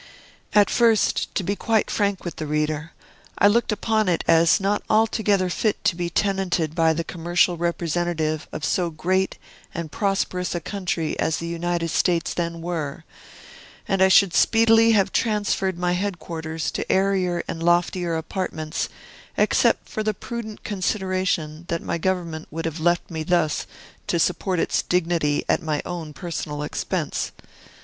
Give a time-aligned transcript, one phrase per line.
[0.53, 2.93] At first, to be quite frank with the reader,
[3.37, 8.47] I looked upon it as not altogether fit to be tenanted by the commercial representative
[8.51, 9.37] of so great
[9.75, 13.03] and prosperous a country as the United States then were;
[13.87, 18.89] and I should speedily have transferred my headquarters to airier and loftier apartments,
[19.37, 23.67] except for the prudent consideration that my government would have left me thus
[24.07, 27.31] to support its dignity at my own personal expense.